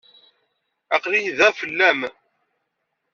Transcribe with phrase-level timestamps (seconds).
[0.95, 1.99] Aql-iyi da fell-am.